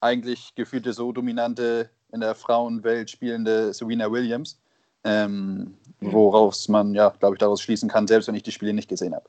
[0.00, 4.60] eigentlich gefühlte so dominante in der Frauenwelt spielende Serena Williams,
[5.04, 8.88] ähm, woraus man, ja, glaube ich, daraus schließen kann, selbst wenn ich die Spiele nicht
[8.88, 9.28] gesehen habe.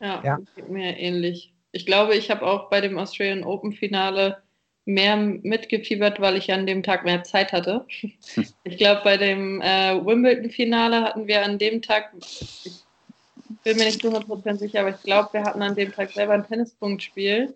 [0.00, 0.38] Ja, Ja.
[0.54, 1.52] geht mir ähnlich.
[1.72, 4.43] Ich glaube, ich habe auch bei dem Australian Open Finale
[4.86, 7.86] mehr mitgefiebert, weil ich an dem Tag mehr Zeit hatte.
[8.66, 12.72] Ich glaube, bei dem äh, Wimbledon Finale hatten wir an dem Tag, ich
[13.62, 16.32] bin mir nicht zu 100% sicher, aber ich glaube, wir hatten an dem Tag selber
[16.32, 17.54] ein Tennispunktspiel,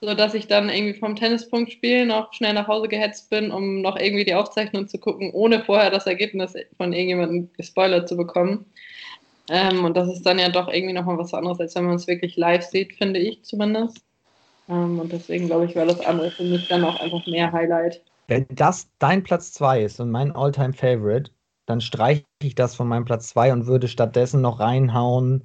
[0.00, 4.24] sodass ich dann irgendwie vom Tennispunktspiel noch schnell nach Hause gehetzt bin, um noch irgendwie
[4.24, 8.66] die Aufzeichnung zu gucken, ohne vorher das Ergebnis von irgendjemandem gespoilert zu bekommen.
[9.48, 12.08] Ähm, und das ist dann ja doch irgendwie nochmal was anderes, als wenn man es
[12.08, 14.04] wirklich live sieht, finde ich zumindest.
[14.72, 18.02] Ähm, und deswegen glaube ich, war das andere für mich dann auch einfach mehr Highlight.
[18.26, 21.30] Wenn das dein Platz 2 ist und mein Alltime favorite
[21.66, 25.44] dann streiche ich das von meinem Platz 2 und würde stattdessen noch reinhauen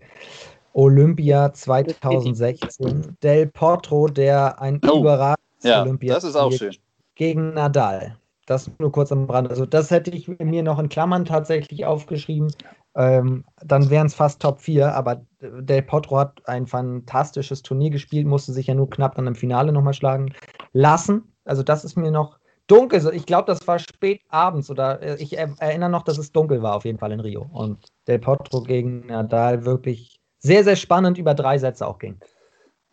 [0.74, 3.16] Olympia 2016.
[3.22, 6.76] Del Potro, der ein Oh, überragendes Ja, Olympia das ist auch schön.
[7.16, 8.18] gegen Nadal.
[8.48, 9.50] Das nur kurz am Rand.
[9.50, 12.52] Also das hätte ich mir noch in Klammern tatsächlich aufgeschrieben.
[12.96, 18.26] Ähm, dann wären es fast Top 4, aber Del Potro hat ein fantastisches Turnier gespielt,
[18.26, 20.34] musste sich ja nur knapp dann im Finale nochmal schlagen
[20.72, 21.32] lassen.
[21.44, 23.14] Also das ist mir noch dunkel.
[23.14, 26.62] Ich glaube, das war spät abends oder äh, ich er erinnere noch, dass es dunkel
[26.62, 27.48] war auf jeden Fall in Rio.
[27.52, 32.18] Und Del Potro gegen Nadal wirklich sehr, sehr spannend über drei Sätze auch ging.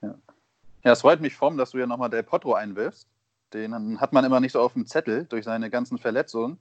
[0.02, 3.08] Ja, es freut mich, Vom, dass du ja nochmal Del Potro einwirfst.
[3.54, 6.58] Den hat man immer nicht so auf dem Zettel durch seine ganzen Verletzungen,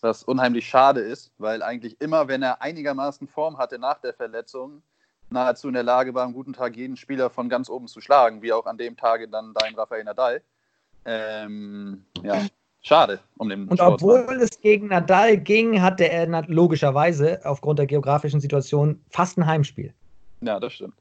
[0.00, 4.82] was unheimlich schade ist, weil eigentlich immer, wenn er einigermaßen Form hatte nach der Verletzung,
[5.30, 8.42] nahezu in der Lage war, am guten Tag jeden Spieler von ganz oben zu schlagen,
[8.42, 10.42] wie auch an dem Tage dann dein Rafael Nadal.
[11.04, 12.44] Ähm, ja,
[12.82, 14.20] schade um den Und Sportsmann.
[14.26, 19.94] obwohl es gegen Nadal ging, hatte er logischerweise aufgrund der geografischen Situation fast ein Heimspiel.
[20.40, 20.94] Ja, das stimmt.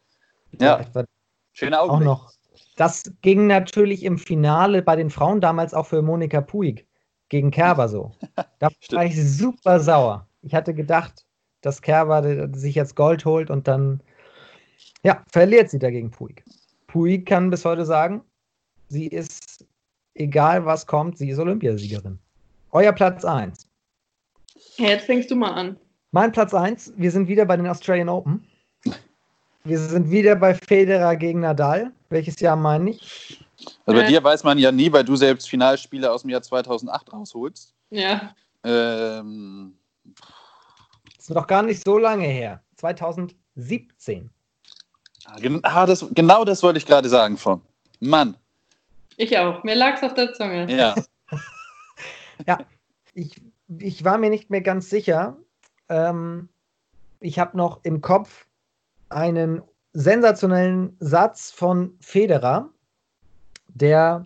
[0.59, 0.85] Ja.
[0.93, 1.05] War
[1.53, 2.07] Schöner auch Augenblick.
[2.07, 2.33] noch.
[2.75, 6.85] Das ging natürlich im Finale bei den Frauen damals auch für Monika Puig
[7.29, 8.11] gegen Kerber so.
[8.59, 10.27] Da war ich super sauer.
[10.41, 11.25] Ich hatte gedacht,
[11.61, 14.01] dass Kerber äh, sich jetzt Gold holt und dann
[15.03, 16.43] ja, verliert sie dagegen Puig.
[16.87, 18.23] Puig kann bis heute sagen,
[18.87, 19.65] sie ist,
[20.13, 22.19] egal was kommt, sie ist Olympiasiegerin.
[22.71, 23.67] Euer Platz 1.
[24.77, 25.77] Ja, jetzt fängst du mal an.
[26.11, 28.47] Mein Platz 1, wir sind wieder bei den Australian Open.
[29.63, 31.91] Wir sind wieder bei Federer gegen Nadal.
[32.15, 33.43] Welches Jahr meine ich?
[33.85, 34.07] Also bei Äh.
[34.07, 37.75] dir weiß man ja nie, weil du selbst Finalspiele aus dem Jahr 2008 rausholst.
[37.89, 38.33] Ja.
[38.63, 39.75] Ähm,
[41.17, 42.63] Das ist noch gar nicht so lange her.
[42.77, 44.29] 2017.
[45.41, 47.61] gen- ah, das, genau das wollte ich gerade sagen, von.
[47.99, 48.37] Mann,
[49.17, 49.61] Ich auch.
[49.65, 50.67] Mir lag es auf der Zunge.
[52.47, 52.57] ja.
[53.13, 53.41] Ich,
[53.79, 55.35] ich war mir nicht mehr ganz sicher.
[55.89, 56.47] Ähm,
[57.19, 58.45] ich habe noch im Kopf
[59.09, 59.61] einen
[59.95, 62.69] sensationellen Satz von Federer,
[63.69, 64.25] der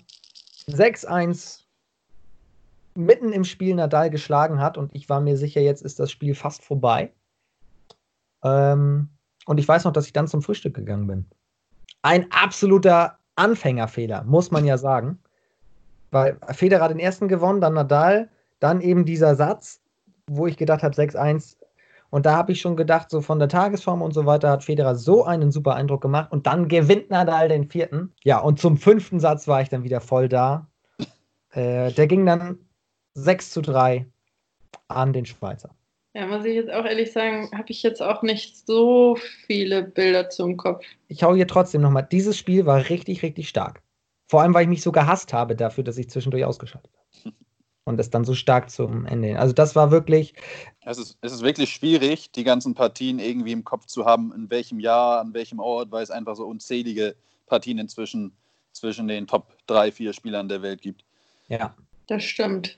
[0.68, 1.62] 6-1
[2.96, 6.34] mitten im Spiel Nadal geschlagen hat und ich war mir sicher, jetzt ist das Spiel
[6.34, 7.14] fast vorbei.
[8.44, 9.10] Ähm,
[9.46, 11.26] und ich weiß noch, dass ich dann zum Frühstück gegangen bin.
[12.02, 15.20] Ein absoluter Anfängerfehler, muss man ja sagen.
[16.10, 18.30] Weil Federer den ersten gewonnen, dann Nadal,
[18.60, 19.82] dann eben dieser Satz,
[20.26, 21.58] wo ich gedacht habe, 6-1.
[22.10, 24.96] Und da habe ich schon gedacht, so von der Tagesform und so weiter hat Federer
[24.96, 26.32] so einen super Eindruck gemacht.
[26.32, 28.14] Und dann gewinnt Nadal den vierten.
[28.24, 30.68] Ja, und zum fünften Satz war ich dann wieder voll da.
[31.52, 32.60] Äh, der ging dann
[33.14, 34.08] 6 zu 3
[34.88, 35.76] an den Schweizer.
[36.16, 40.30] Ja, muss ich jetzt auch ehrlich sagen, habe ich jetzt auch nicht so viele Bilder
[40.30, 40.84] zum Kopf.
[41.08, 42.08] Ich hau hier trotzdem nochmal.
[42.12, 43.84] Dieses Spiel war richtig, richtig stark.
[44.28, 47.36] Vor allem, weil ich mich so gehasst habe dafür, dass ich zwischendurch ausgeschaltet habe.
[47.90, 49.38] Und es dann so stark zum Ende hin.
[49.38, 50.36] Also das war wirklich.
[50.86, 54.48] Es ist, es ist wirklich schwierig, die ganzen Partien irgendwie im Kopf zu haben, in
[54.52, 57.16] welchem Jahr, an welchem Ort, weil es einfach so unzählige
[57.48, 58.32] Partien inzwischen
[58.74, 61.04] zwischen den Top 3, 4 Spielern der Welt gibt.
[61.48, 61.74] Ja.
[62.06, 62.78] Das stimmt.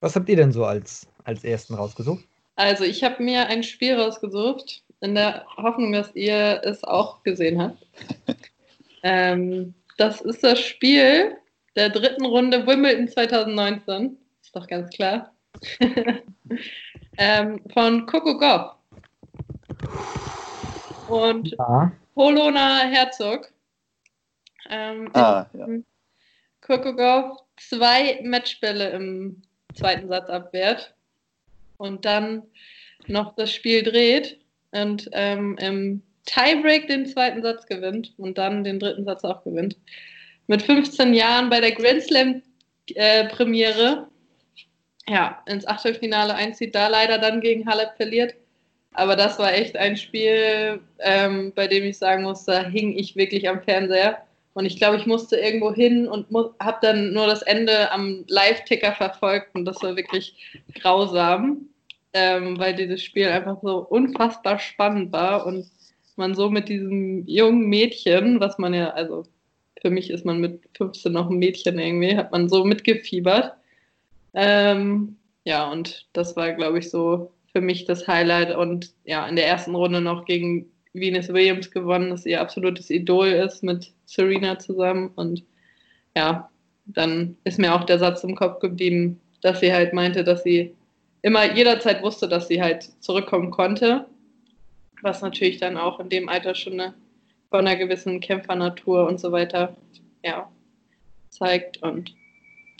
[0.00, 2.22] Was habt ihr denn so als, als ersten rausgesucht?
[2.56, 7.58] Also, ich habe mir ein Spiel rausgesucht, in der Hoffnung, dass ihr es auch gesehen
[7.62, 7.86] habt.
[9.02, 11.38] ähm, das ist das Spiel
[11.74, 14.18] der dritten Runde Wimbledon 2019.
[14.52, 15.32] Ist doch ganz klar.
[17.16, 18.74] ähm, von Coco Goff.
[21.08, 21.90] Und Ja.
[22.14, 23.50] Polona Herzog.
[24.68, 25.66] Ähm, Ah, ja.
[26.60, 29.40] Coco Gauff zwei Matchbälle im
[29.74, 30.94] zweiten Satz abwehrt
[31.78, 32.42] und dann
[33.06, 34.38] noch das Spiel dreht
[34.72, 39.78] und ähm, im Tiebreak den zweiten Satz gewinnt und dann den dritten Satz auch gewinnt.
[40.46, 42.42] Mit 15 Jahren bei der Grand Slam
[42.94, 44.11] äh, Premiere
[45.08, 48.34] ja, ins Achtelfinale einzieht, da leider dann gegen Halep verliert.
[48.94, 53.16] Aber das war echt ein Spiel, ähm, bei dem ich sagen muss, da hing ich
[53.16, 54.18] wirklich am Fernseher.
[54.54, 56.26] Und ich glaube, ich musste irgendwo hin und
[56.60, 59.54] habe dann nur das Ende am Live-Ticker verfolgt.
[59.54, 61.68] Und das war wirklich grausam,
[62.12, 65.46] ähm, weil dieses Spiel einfach so unfassbar spannend war.
[65.46, 65.70] Und
[66.16, 69.24] man so mit diesem jungen Mädchen, was man ja, also
[69.80, 73.54] für mich ist man mit 15 noch ein Mädchen irgendwie, hat man so mitgefiebert.
[74.34, 78.54] Ähm, ja, und das war, glaube ich, so für mich das Highlight.
[78.54, 83.28] Und ja, in der ersten Runde noch gegen Venus Williams gewonnen, das ihr absolutes Idol
[83.28, 85.10] ist mit Serena zusammen.
[85.16, 85.42] Und
[86.16, 86.50] ja,
[86.86, 90.74] dann ist mir auch der Satz im Kopf geblieben, dass sie halt meinte, dass sie
[91.22, 94.06] immer jederzeit wusste, dass sie halt zurückkommen konnte.
[95.02, 96.94] Was natürlich dann auch in dem Alter schon eine,
[97.50, 99.76] von einer gewissen Kämpfernatur und so weiter
[100.24, 100.50] ja,
[101.30, 101.82] zeigt.
[101.82, 102.14] Und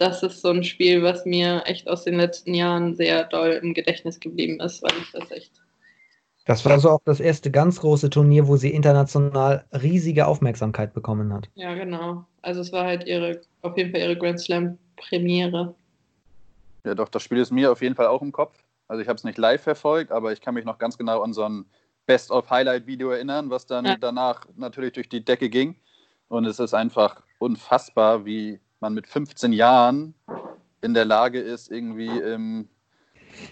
[0.02, 3.72] das ist so ein Spiel, was mir echt aus den letzten Jahren sehr doll im
[3.72, 5.52] Gedächtnis geblieben ist, weil ich das echt.
[6.44, 11.32] Das war so auch das erste ganz große Turnier, wo sie international riesige Aufmerksamkeit bekommen
[11.32, 11.48] hat.
[11.54, 12.26] Ja, genau.
[12.42, 15.74] Also es war halt ihre, auf jeden Fall ihre Grand Slam Premiere.
[16.84, 18.58] Ja, doch, das Spiel ist mir auf jeden Fall auch im Kopf.
[18.88, 21.32] Also ich habe es nicht live verfolgt, aber ich kann mich noch ganz genau an
[21.32, 21.64] so ein
[22.06, 23.96] Best-of-Highlight-Video erinnern, was dann Ja.
[23.96, 25.76] danach natürlich durch die Decke ging.
[26.26, 30.14] Und es ist einfach unfassbar, wie man mit 15 Jahren
[30.82, 32.68] in der Lage ist, irgendwie im,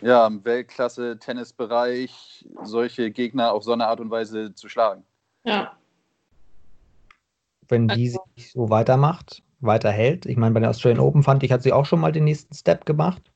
[0.03, 5.05] ja, im Weltklasse-Tennisbereich solche Gegner auf so eine Art und Weise zu schlagen.
[5.45, 5.73] Ja,
[7.69, 10.27] Wenn die Also- sich so weitermacht, weiterhält.
[10.27, 12.53] Ich meine, bei der Australian Open fand ich, hat sie auch schon mal den nächsten
[12.55, 13.31] Step gemacht.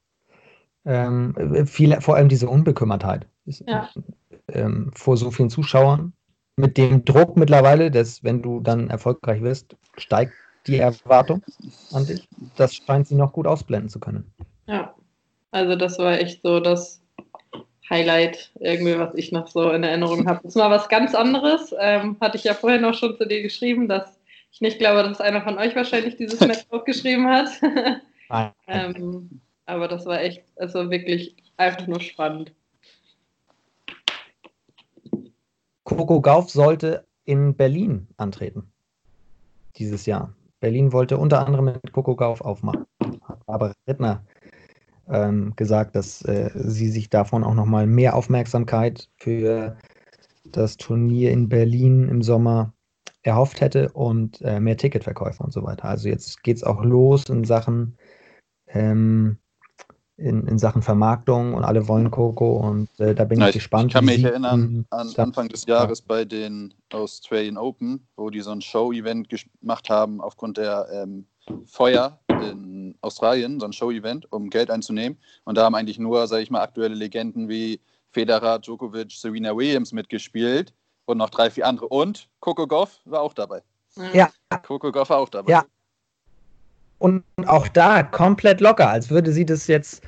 [0.84, 3.88] Ähm, äh, viel, vor allem diese Unbekümmertheit ist, Ja.
[4.48, 6.14] ähm, vor so vielen Zuschauern.
[6.56, 10.32] Mit dem Druck mittlerweile, dass wenn du dann erfolgreich wirst, steigt
[10.66, 11.42] die Erwartung
[11.92, 12.26] an dich.
[12.56, 14.30] Das scheint sie noch gut ausblenden zu können.
[14.66, 14.94] ja.
[15.50, 17.00] Also das war echt so das
[17.88, 20.40] Highlight, irgendwie, was ich noch so in Erinnerung habe.
[20.42, 21.72] Das ist mal was ganz anderes.
[21.78, 24.18] Ähm, hatte ich ja vorher noch schon zu dir geschrieben, dass
[24.50, 27.50] ich nicht glaube, dass einer von euch wahrscheinlich dieses Match aufgeschrieben hat.
[28.28, 28.52] Nein.
[28.66, 32.52] ähm, aber das war echt, also wirklich einfach nur spannend.
[35.84, 38.72] Coco Gauff sollte in Berlin antreten.
[39.76, 40.34] Dieses Jahr.
[40.64, 42.86] Berlin wollte unter anderem mit Coco Gauff aufmachen.
[43.28, 44.24] Hat aber Rittner
[45.10, 49.76] ähm, gesagt, dass äh, sie sich davon auch nochmal mehr Aufmerksamkeit für
[50.46, 52.72] das Turnier in Berlin im Sommer
[53.20, 55.84] erhofft hätte und äh, mehr Ticketverkäufe und so weiter.
[55.84, 57.98] Also jetzt geht es auch los in Sachen
[58.66, 59.36] ähm,
[60.16, 63.62] in, in Sachen Vermarktung und alle wollen Coco und äh, da bin Ja, ich ich,
[63.62, 63.88] gespannt.
[63.88, 68.52] ich kann mich erinnern an Anfang des Jahres bei den Australian Open, wo die so
[68.52, 71.26] ein Show-Event gemacht haben aufgrund der ähm,
[71.66, 75.18] Feuer in Australien, so ein Show-Event, um Geld einzunehmen.
[75.44, 77.80] Und da haben eigentlich nur, sage ich mal, aktuelle Legenden wie
[78.12, 80.72] Federer, Djokovic, Serena Williams mitgespielt
[81.06, 81.88] und noch drei, vier andere.
[81.88, 83.62] Und Coco Goff war auch dabei.
[84.12, 84.30] Ja,
[84.62, 85.50] Coco Goff war auch dabei.
[85.52, 85.64] Ja.
[86.98, 90.02] Und auch da komplett locker, als würde sie das jetzt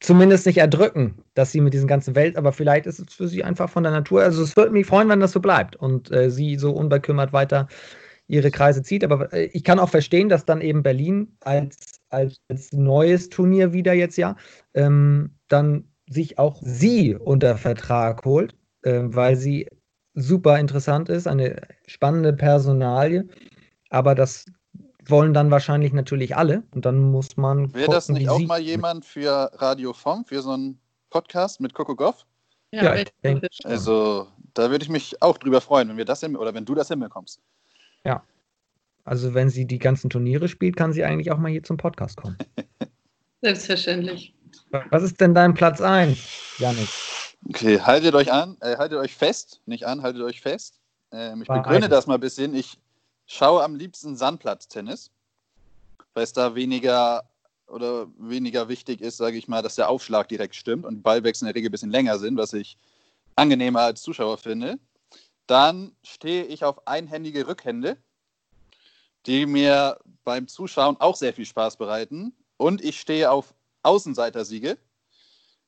[0.00, 3.42] zumindest nicht erdrücken, dass sie mit diesen ganzen Welt, aber vielleicht ist es für sie
[3.42, 4.22] einfach von der Natur.
[4.22, 7.68] Also es würde mich freuen, wenn das so bleibt und äh, sie so unbekümmert weiter
[8.28, 9.02] ihre Kreise zieht.
[9.02, 13.72] Aber äh, ich kann auch verstehen, dass dann eben Berlin als, als, als neues Turnier
[13.72, 14.36] wieder jetzt ja
[14.74, 19.66] ähm, dann sich auch sie unter Vertrag holt, äh, weil sie
[20.14, 23.26] super interessant ist, eine spannende Personalie.
[23.90, 24.46] Aber das
[25.10, 26.62] wollen dann wahrscheinlich natürlich alle.
[26.74, 27.72] Und dann muss man.
[27.74, 31.94] Wäre das nicht auch mal jemand für Radio FOM, für so einen Podcast mit Coco
[31.94, 32.26] Goff?
[32.70, 33.48] Ja, ja ich denke.
[33.64, 36.74] Also, da würde ich mich auch drüber freuen, wenn wir das hin oder wenn du
[36.74, 37.40] das hinbekommst.
[38.04, 38.22] Ja.
[39.04, 42.16] Also, wenn sie die ganzen Turniere spielt, kann sie eigentlich auch mal hier zum Podcast
[42.16, 42.36] kommen.
[43.42, 44.34] Selbstverständlich.
[44.90, 46.18] Was ist denn dein Platz 1,
[46.58, 46.88] Janik?
[47.48, 50.80] Okay, haltet euch an, äh, haltet euch fest, nicht an, haltet euch fest.
[51.12, 52.54] Ähm, ich War begründe das mal ein bisschen.
[52.54, 52.78] Ich
[53.28, 55.12] schaue am liebsten Sandplatztennis,
[56.14, 57.22] weil es da weniger
[57.68, 61.52] oder weniger wichtig ist, sage ich mal, dass der Aufschlag direkt stimmt und Ballwechsel in
[61.52, 62.78] der Regel ein bisschen länger sind, was ich
[63.36, 64.78] angenehmer als Zuschauer finde.
[65.46, 67.98] Dann stehe ich auf einhändige Rückhände,
[69.26, 72.34] die mir beim Zuschauen auch sehr viel Spaß bereiten.
[72.56, 74.78] Und ich stehe auf Außenseitersiege.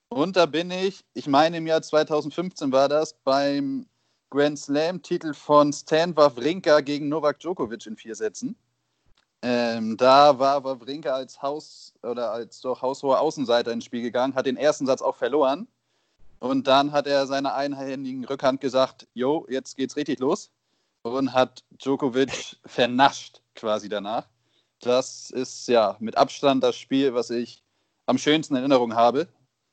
[0.08, 3.86] Und da bin ich, ich meine im Jahr 2015 war das, beim
[4.30, 8.54] Grand Slam-Titel von Stan Wawrinka gegen Novak Djokovic in vier Sätzen.
[9.42, 14.46] Ähm, da war Wawrinka als Haus oder als doch haushoher Außenseiter ins Spiel gegangen, hat
[14.46, 15.66] den ersten Satz auch verloren.
[16.38, 20.50] Und dann hat er seiner einhändigen Rückhand gesagt: Jo, jetzt geht's richtig los.
[21.02, 24.28] Und hat Djokovic vernascht quasi danach.
[24.80, 27.64] Das ist ja mit Abstand das Spiel, was ich
[28.06, 29.26] am schönsten in Erinnerung habe,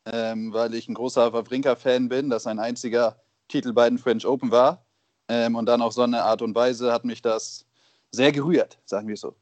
[0.06, 4.52] ähm, weil ich ein großer Wawrinka-Fan bin, dass sein einziger Titel bei den French Open
[4.52, 4.86] war.
[5.30, 7.66] Ähm, und dann auf so eine Art und Weise hat mich das
[8.12, 9.36] sehr gerührt, sagen wir so.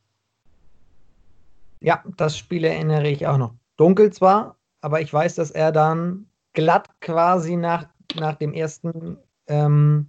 [1.79, 3.53] Ja, das Spiel erinnere ich auch noch.
[3.77, 10.07] Dunkel zwar, aber ich weiß, dass er dann glatt quasi nach, nach dem ersten, ähm,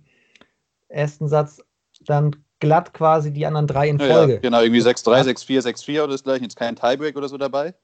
[0.89, 1.63] ersten Satz
[2.01, 4.35] dann glatt quasi die anderen drei in Folge.
[4.35, 6.43] Ja, genau, irgendwie 6-3, 6-4, 6-4 oder das gleiche.
[6.45, 7.75] Jetzt kein Tiebreak oder so dabei.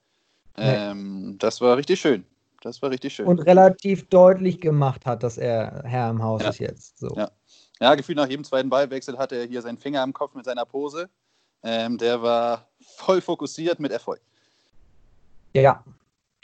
[0.57, 2.25] Ähm, das war richtig schön.
[2.63, 3.27] Das war richtig schön.
[3.27, 6.51] Und relativ deutlich gemacht hat, dass er Herr im Haus ja.
[6.51, 6.99] ist jetzt.
[6.99, 7.13] So.
[7.17, 7.31] Ja.
[7.81, 10.65] ja, gefühlt nach jedem zweiten Ballwechsel hatte er hier seinen Finger am Kopf mit seiner
[10.65, 11.11] Pose.
[11.65, 14.21] Ähm, der war voll fokussiert mit Erfolg.
[15.55, 15.85] Ja,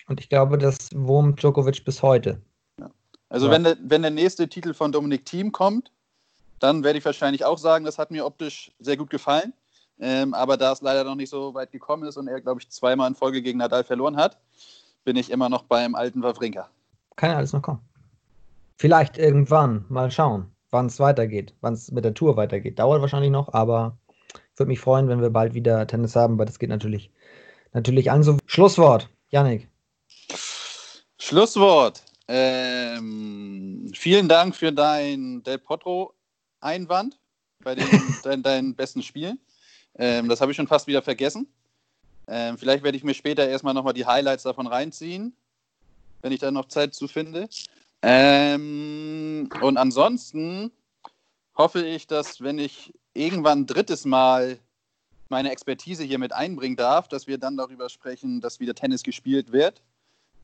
[0.09, 2.40] und ich glaube, das wurmt Djokovic bis heute.
[2.78, 2.90] Ja.
[3.28, 3.52] Also, ja.
[3.52, 5.92] wenn, der, wenn der nächste Titel von Dominik Thiem kommt,
[6.59, 9.52] dann werde ich wahrscheinlich auch sagen, das hat mir optisch sehr gut gefallen.
[10.00, 12.70] Ähm, aber da es leider noch nicht so weit gekommen ist und er, glaube ich,
[12.70, 14.38] zweimal in Folge gegen Nadal verloren hat,
[15.09, 16.68] bin ich immer noch beim alten Wawrinka.
[17.16, 17.81] Kann ja alles noch kommen.
[18.77, 22.79] Vielleicht irgendwann, mal schauen, wann es weitergeht, wann es mit der Tour weitergeht.
[22.79, 23.97] Dauert wahrscheinlich noch, aber
[24.53, 27.11] ich würde mich freuen, wenn wir bald wieder Tennis haben, weil das geht natürlich,
[27.73, 28.23] natürlich an.
[28.23, 29.71] So, Schlusswort, Yannick.
[31.18, 32.03] Schlusswort.
[32.29, 37.18] Ähm, vielen Dank für dein Del Potro-Einwand
[37.64, 37.87] bei den,
[38.25, 39.40] dein, deinen besten Spielen.
[39.94, 41.49] Ähm, das habe ich schon fast wieder vergessen.
[42.29, 45.35] Ähm, vielleicht werde ich mir später erstmal nochmal die Highlights davon reinziehen,
[46.21, 47.49] wenn ich da noch Zeit zu finde.
[48.03, 50.71] Ähm, und ansonsten
[51.57, 54.59] hoffe ich, dass wenn ich irgendwann drittes Mal
[55.29, 59.53] meine Expertise hier mit einbringen darf, dass wir dann darüber sprechen, dass wieder Tennis gespielt
[59.53, 59.83] wird.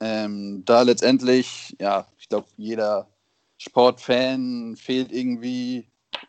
[0.01, 3.09] Ähm, da letztendlich, ja, ich glaube, jeder
[3.57, 5.87] Sportfan fehlt irgendwie,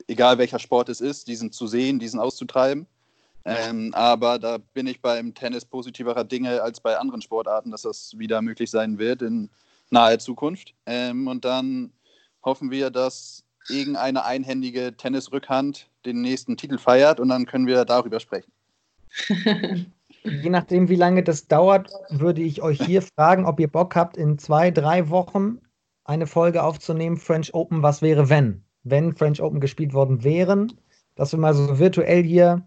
[0.07, 2.85] egal welcher Sport es ist, diesen zu sehen, diesen auszutreiben.
[3.45, 8.17] Ähm, aber da bin ich beim Tennis positiverer Dinge als bei anderen Sportarten, dass das
[8.17, 9.49] wieder möglich sein wird in
[9.91, 10.73] naher Zukunft.
[10.87, 11.91] Ähm, und dann
[12.43, 18.19] hoffen wir, dass irgendeine einhändige Tennisrückhand den nächsten Titel feiert und dann können wir darüber
[18.19, 18.51] sprechen.
[20.23, 24.17] Je nachdem, wie lange das dauert, würde ich euch hier fragen, ob ihr Bock habt,
[24.17, 25.59] in zwei, drei Wochen
[26.03, 28.63] eine Folge aufzunehmen, French Open, was wäre, wenn?
[28.83, 30.73] Wenn French Open gespielt worden wären,
[31.15, 32.65] dass wir mal so virtuell hier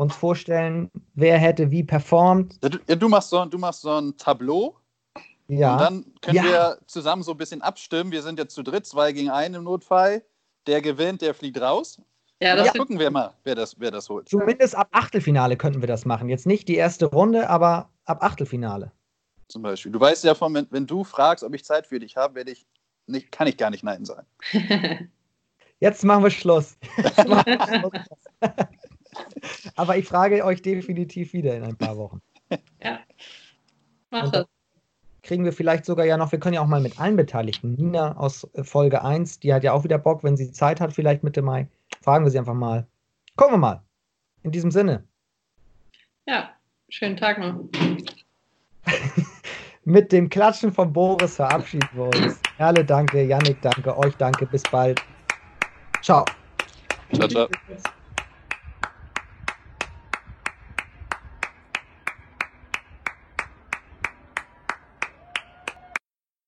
[0.00, 2.58] uns vorstellen, wer hätte wie performt.
[2.62, 4.76] Ja, du, ja, du, machst so, du machst so ein Tableau.
[5.48, 5.72] Ja.
[5.72, 6.44] Und dann können ja.
[6.44, 8.10] wir zusammen so ein bisschen abstimmen.
[8.10, 10.22] Wir sind jetzt zu dritt, zwei gegen einen im Notfall.
[10.66, 12.00] Der gewinnt, der fliegt raus.
[12.42, 14.26] Ja, das gucken wir mal, wer das, wer das holt.
[14.28, 16.30] Zumindest ab Achtelfinale könnten wir das machen.
[16.30, 18.92] Jetzt nicht die erste Runde, aber ab Achtelfinale.
[19.48, 19.92] Zum Beispiel.
[19.92, 22.52] Du weißt ja von, wenn, wenn du fragst, ob ich Zeit für dich habe, werde
[22.52, 22.66] ich
[23.06, 24.26] nicht, kann ich gar nicht Nein sagen.
[25.80, 26.78] Jetzt machen wir Schluss.
[27.26, 28.70] Machen wir Schluss.
[29.76, 32.20] Aber ich frage euch definitiv wieder in ein paar Wochen.
[32.82, 32.98] Ja.
[34.10, 34.46] Mach das.
[35.22, 37.74] Kriegen wir vielleicht sogar ja noch, wir können ja auch mal mit allen Beteiligten.
[37.74, 40.92] Nina aus äh, Folge 1, die hat ja auch wieder Bock, wenn sie Zeit hat,
[40.92, 41.68] vielleicht Mitte Mai.
[42.02, 42.86] Fragen wir sie einfach mal.
[43.36, 43.82] Kommen wir mal.
[44.42, 45.04] In diesem Sinne.
[46.26, 46.50] Ja,
[46.88, 47.60] schönen Tag noch.
[49.84, 52.40] mit dem Klatschen von Boris verabschieden wir uns.
[52.58, 53.22] Erle, danke.
[53.22, 53.96] Yannick, danke.
[53.96, 54.46] Euch danke.
[54.46, 55.00] Bis bald.
[56.02, 56.24] Ciao.
[57.12, 57.48] Ciao, ciao.